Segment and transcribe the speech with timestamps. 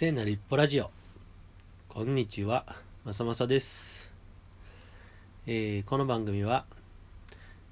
[0.00, 0.92] 聖なる一歩ラジオ。
[1.88, 2.64] こんにちは。
[3.04, 4.12] まさまさです、
[5.44, 6.66] えーこの番組は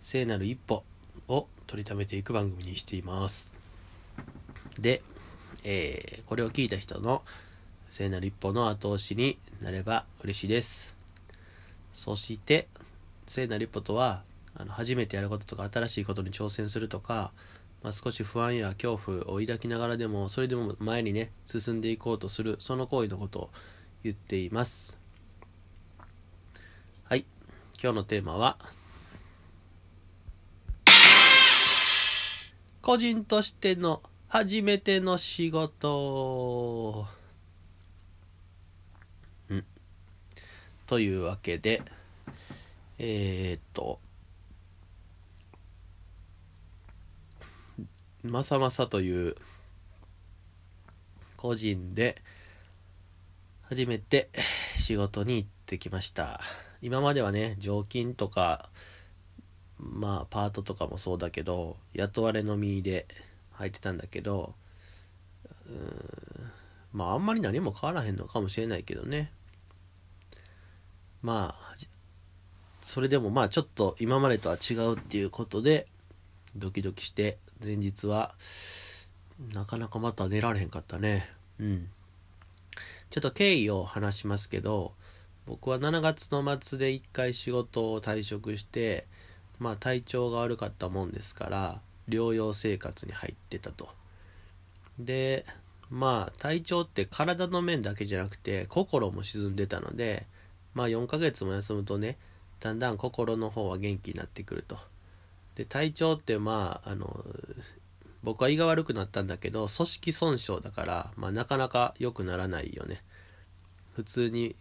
[0.00, 0.84] 聖なる一歩
[1.28, 3.52] を取りためていく番組にしています。
[4.78, 5.02] で、
[5.64, 7.20] えーこれを聞いた人の
[7.90, 10.96] 聖なる一歩の後押しになれば嬉しいです。
[11.92, 12.68] そして
[13.26, 14.22] 聖なる一歩とは
[14.54, 17.32] あの初めてやることとか新しいことに挑戦するとか、
[17.84, 23.50] まあ、少し不安や恐怖を抱きながらでもそれでも前にね進んでいこうとするその行為のことを
[24.02, 24.98] 言っています。
[27.04, 27.26] はい。
[27.82, 28.56] 今日のテーマは
[32.80, 37.06] 個人としての初めての仕事。
[39.50, 39.64] うん。
[40.86, 41.82] というわけで
[42.98, 44.00] えー、っと
[48.24, 49.34] まさまさという
[51.36, 52.22] 個人で
[53.68, 54.30] 初めて
[54.76, 56.40] 仕事に行ってきました。
[56.80, 58.70] 今まではね常勤とか
[59.78, 63.06] まあパートとかもそうだけど雇われの身で
[63.52, 64.54] 入ってたんだけど
[65.68, 66.50] うん
[66.94, 69.32] まああんまり何も変わらへんのかもしれないけどね。
[71.20, 71.76] まあ
[72.80, 75.88] それでもまあちょっと今までとは違うっていうことで
[76.56, 78.34] ドキドキして前日は
[79.52, 81.28] なかなかまた寝られへんかったね。
[81.58, 81.88] うん。
[83.10, 84.92] ちょっと経緯を話しますけど
[85.46, 89.06] 僕は7月の末で1回仕事を退職して
[89.58, 93.88] まあ体調が悪かったもんですから療養生活に入ってたと。
[94.98, 95.44] で
[95.90, 100.26] まあ体調って体の面だけじゃなくて心も沈んでたので
[100.74, 102.18] まあ4ヶ月も休むとね
[102.60, 104.78] だんだん心の方は元気になってくると。
[105.54, 107.24] で体調ってまああの
[108.22, 113.02] 僕は胃が悪くなったんだけど組織損傷だから、まあ、なかなか良くならないよね。
[113.94, 114.56] 普通に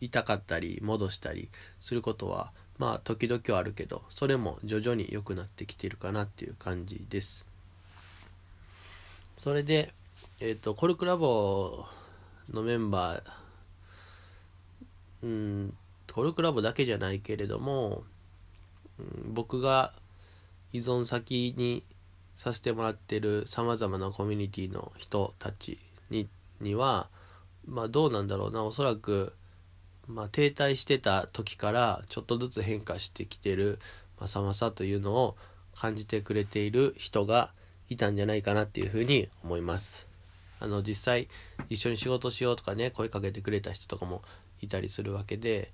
[0.00, 7.46] 痛かったり戻したりすることはまあ時々はあるけどそれも徐々に良くなってきてるかなっていう感じです。
[9.38, 9.92] それで
[10.40, 11.84] えっ、とコルクラボ
[12.50, 13.22] のメンバー
[15.22, 15.74] うん
[16.12, 18.02] コルクラボだけじゃないけれども、
[19.26, 19.92] 僕が
[20.72, 21.84] 依存先に
[22.34, 25.78] させてもらってるさまざまなコミュニティの人たち
[26.10, 26.28] に
[26.60, 27.08] には
[27.66, 29.34] まあどうなんだろうなおそらく、
[30.06, 33.78] まあ、停滞してた時からちょっとずつ変化してきてる
[34.18, 35.36] まさまさというのを
[35.74, 37.52] 感じてくれている人が
[37.88, 40.08] いたんじゃないかなっていうふうに思います。
[40.60, 41.28] あの実際
[41.70, 44.22] 一緒に仕事しようとかね声かけてくれた人とかも
[44.60, 45.72] いたりするわけで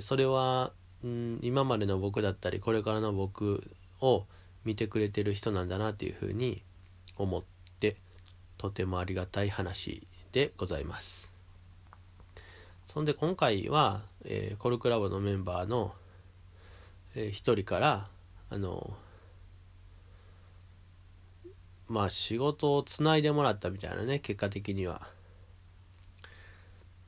[0.00, 0.72] それは、
[1.04, 3.70] うん、今までの僕だったりこれからの僕
[4.00, 4.26] を
[4.64, 6.62] 見てくれてる人なんだなっていうふうに
[7.16, 7.42] 思っ
[7.80, 7.96] て
[8.58, 10.02] とてもありがたい話
[10.32, 11.32] でございます。
[12.86, 15.92] そんで今回は、えーコルクラボのメンバーの、
[17.14, 18.08] えー一人から
[18.50, 18.96] あの
[21.88, 25.08] まあ仕事をつないでもらったみたいなね結果的には。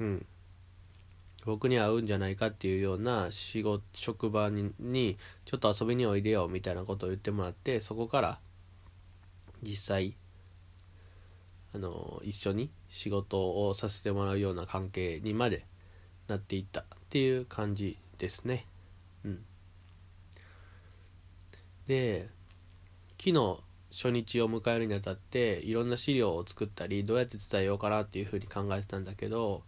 [0.01, 0.27] うん。
[1.45, 8.39] 僕に合うんじゃないかっていうような仕事職場にちょっと遊びにおいでよみたいなことを言ってもらってそこから
[9.63, 10.17] 実際
[11.75, 15.65] あの一緒に仕事をさせてもらうような関係にまで
[16.27, 18.67] なっていったっていう感じですね。
[19.25, 19.45] うん、
[21.87, 22.29] で
[23.19, 23.59] 昨日
[23.91, 29.63] 初日を迎えるにあたっていろんな資料を作ったりどうやって伝えようかなっていうふうに考えてたんだけど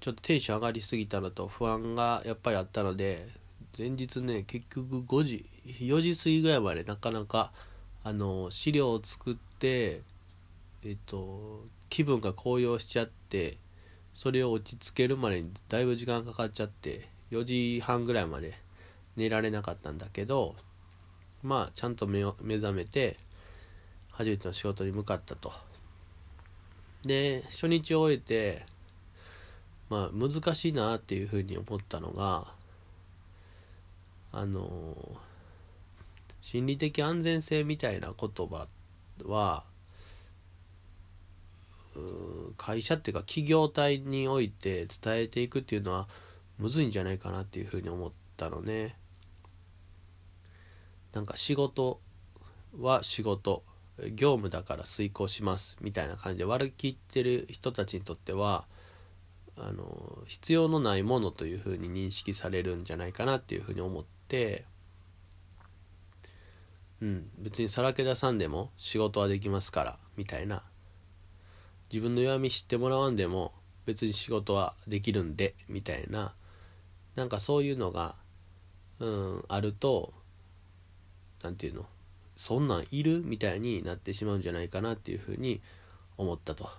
[0.00, 3.28] ちょっとテンション上がりすぎたのと不安がやっぱりあったので
[3.78, 7.52] 前日ね結局5時4時過ぎぐらいまでなかなか
[8.02, 10.00] あの資料を作って
[10.84, 13.58] えっと気分が高揚しちゃって
[14.14, 18.54] それを落ち着けるまでにだいぶ時間かかっちゃって4時半ぐらいまで
[19.16, 20.56] 寝られなかったんだけど
[21.42, 23.18] まあちゃんと目を目覚めて
[24.10, 25.52] 初めての仕事に向かったと。
[27.02, 28.66] で初日を終えて
[29.90, 32.46] まあ難しいなっていうふうに思ったのが
[34.32, 34.96] あの
[36.40, 38.66] 心理的安全性みたいな言葉
[39.24, 39.64] は
[42.56, 46.08] 会社っていうか企業体において伝えていくっていうのは
[46.58, 48.96] むずいんじゃないかなっていうふうに思ったのね。
[51.12, 52.00] なんか仕事
[52.78, 53.64] は仕事。
[54.14, 58.64] 業務だから遂行しますみたいな感じで割り切ってる人たちにとっては
[59.56, 64.64] あの必要のないものというふうに認識されるんじゃないかなっていうふうに思って、
[67.02, 70.62] うん、別にさらけ出さんでも仕事はできますからみたいな。
[71.92, 73.52] 自分の弱み知ってもらわんでも
[73.84, 76.34] 別に仕事はできるんでみたいな。
[77.16, 78.14] なんかそういうのが
[79.00, 80.12] うんあると
[81.42, 81.86] 何て言うの
[82.36, 85.60] そんなんいるみたいになってしまうんじゃないかなっていうふうに
[86.16, 86.70] 思ったと。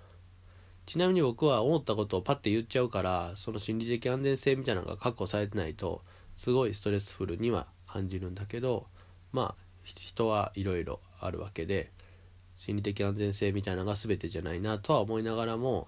[0.86, 6.02] ちなみに僕は思ったことをパッて言っちゃうからその心理的安全性みたいなのが確保されてないと
[6.36, 8.88] すごいストレスフルには感じるんだけど
[9.32, 11.92] まあ人はいろいろあるわけで
[12.56, 15.88] 心理的安全性みたいなのが全てじゃないなとは思いながらも、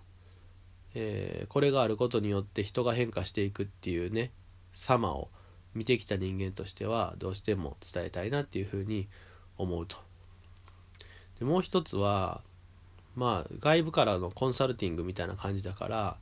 [0.95, 4.31] えー、これがあることによって人が変化していくっていうね
[4.71, 5.29] 様を
[5.73, 9.07] 見てきた人間としてはどうしても伝えたいなっていうふうに
[9.57, 9.97] 思うと。
[11.39, 12.41] でもう一つは
[13.15, 16.17] まあ外部からのコンサルティングみたいな感じだから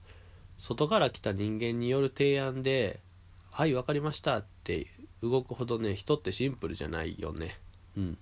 [0.57, 2.99] 外から来た人間による提案で
[3.51, 4.87] 「はい分かりました」って
[5.23, 7.57] 動くほどね人ってシンプルじゃないよね。
[7.97, 8.17] うん。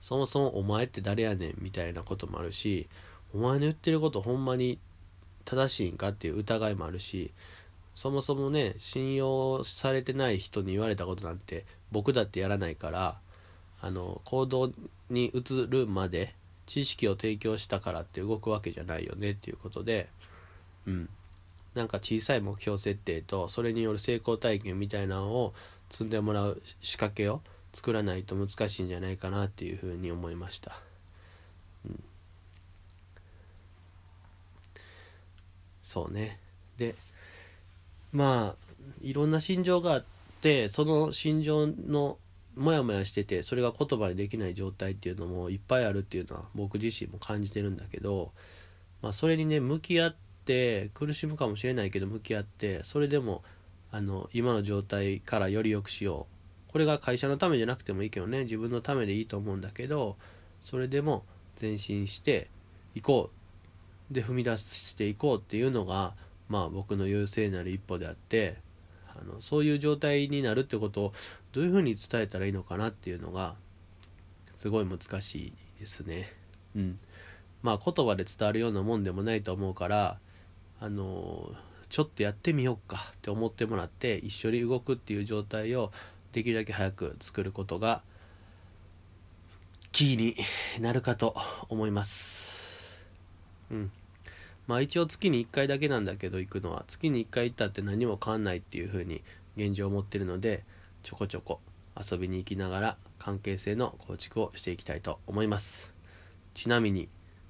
[0.00, 2.88] そもそもお前って誰やねんみたいなこともあるし
[3.34, 4.78] お前の言ってることほんまに
[5.44, 7.32] 正しいんかっていう疑いもあるし
[7.94, 13.18] そもそもね信用されてない人に言われたことなんて僕だってやらないから
[13.82, 14.72] あの行動
[15.10, 16.34] に移るまで
[16.70, 20.08] 知識を提供したからって動くわけじゃないよねっていうことで
[20.86, 21.08] うん。
[21.74, 25.54] なんか小さい目標設定とそれによる成功体験みたいなのを
[25.88, 30.80] 積んでもらう仕掛けを作らないと難しいんじゃないかなっていうふうに思いました。
[31.84, 32.04] うん、
[35.82, 36.38] そうね。
[36.76, 36.94] で
[38.12, 40.04] まあいろんな心情があっ
[40.40, 42.16] てその心情の
[42.56, 48.32] モヤモヤしててそれが言葉にできない状態っていうのもいっぱいあるっていうのは僕自身も感じてるんだけど、
[49.02, 53.42] まあ、それにね向き合って苦しむかもしれないけど向き合ってそれでも
[53.92, 56.26] あの今の状態からより良くしよ
[56.68, 56.72] う。
[56.72, 60.16] これが会社のためじゃなくてもいいけどね自分のためでいいと思うんだけど
[60.60, 61.24] それでも
[61.60, 62.48] 前進して
[62.94, 63.40] いこう。
[64.10, 66.14] で踏み出していこうっていうのが
[66.48, 68.56] まあ僕の優勢なる一歩であって
[69.18, 71.12] あのそういう状態になるってことを
[71.52, 73.54] どういうふうに伝えたらいいのかなっていうのが
[74.50, 76.32] すごい難しいですね。
[76.76, 76.98] うん、
[77.62, 80.18] まあ言葉で伝わるようなもんでもないと思うから
[80.80, 81.52] あの
[81.88, 85.90] ちょっとやってみようかって思ってもらって一緒に動くっていう状態を
[86.32, 88.02] できるだけ早く作ることが
[89.92, 90.36] キーに
[90.80, 91.36] なるかと
[91.68, 93.00] 思います。
[93.70, 93.90] うん。
[94.70, 99.20] まあ一応月に1回だけなんだけど行くのは月に1回行ったって何も変わんないっていう風に
[99.56, 100.62] 現状を持ってるので
[101.02, 101.58] ちょこちょこ
[102.00, 105.92] 遊びに行きながら関係性の構築をしていきたいと思います。
[106.54, 107.08] ちなみに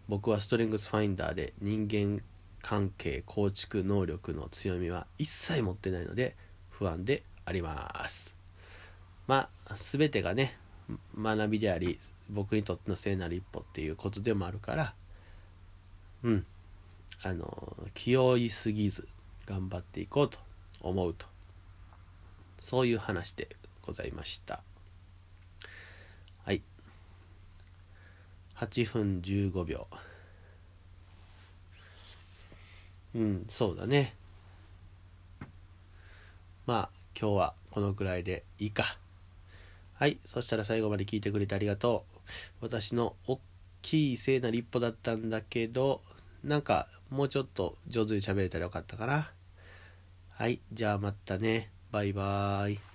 [0.09, 2.23] 僕はストレングスファインダーで人間
[2.63, 6.37] 関係構築能力の強みは一切持ってないので
[6.71, 8.35] 不安であります。
[9.27, 10.57] まあ全てがね
[11.23, 11.99] 学びであり
[12.31, 14.95] 僕にとっての聖なる一歩っていうことでもあるから
[16.25, 16.47] うん。
[17.23, 19.07] あの気負いすぎず
[19.47, 20.39] 頑張っていこうと
[20.81, 21.27] 思うと。
[22.59, 23.49] そういう話で
[23.83, 24.63] ございました。
[26.45, 26.63] はい。
[28.57, 29.87] 8分15秒。
[33.15, 34.15] うんそうだね。
[36.67, 36.91] まあ
[37.21, 38.85] 今日はこのくらいでいいか。
[39.95, 40.19] はい。
[40.25, 42.21] そしたら最後まで聞いてくれてありがとう。
[42.63, 43.41] 私の大
[43.83, 46.01] きい聖なる一歩だったんだけど
[46.45, 49.31] なんかもうちょっと上手に喋れたらよかったかな
[50.31, 52.90] はいじゃあまたねバイバーイ。